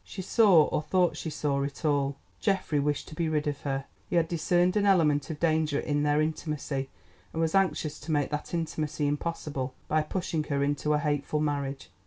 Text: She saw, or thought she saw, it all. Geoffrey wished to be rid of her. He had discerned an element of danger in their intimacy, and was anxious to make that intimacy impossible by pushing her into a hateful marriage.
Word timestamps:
She 0.03 0.23
saw, 0.23 0.63
or 0.63 0.81
thought 0.81 1.15
she 1.15 1.29
saw, 1.29 1.61
it 1.61 1.85
all. 1.85 2.15
Geoffrey 2.39 2.79
wished 2.79 3.07
to 3.09 3.13
be 3.13 3.29
rid 3.29 3.45
of 3.45 3.61
her. 3.61 3.85
He 4.09 4.15
had 4.15 4.27
discerned 4.27 4.75
an 4.75 4.87
element 4.87 5.29
of 5.29 5.39
danger 5.39 5.79
in 5.79 6.01
their 6.01 6.19
intimacy, 6.23 6.89
and 7.31 7.39
was 7.39 7.53
anxious 7.53 7.99
to 7.99 8.11
make 8.11 8.31
that 8.31 8.51
intimacy 8.51 9.05
impossible 9.05 9.75
by 9.87 10.01
pushing 10.01 10.45
her 10.45 10.63
into 10.63 10.93
a 10.93 10.97
hateful 10.97 11.39
marriage. 11.39 11.91